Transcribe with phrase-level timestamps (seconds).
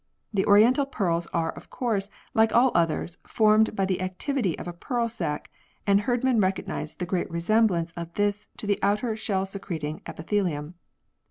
[0.33, 4.73] The oriental pearls are of course like all others formed by the activity of a
[4.73, 5.51] pearl sac,
[5.85, 10.73] and Herdman recognised the great resemblance of this to the outer shell secreting epithelium.